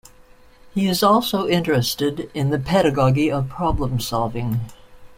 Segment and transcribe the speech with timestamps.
[0.73, 4.59] He is also interested in the pedagogy of problem-solving.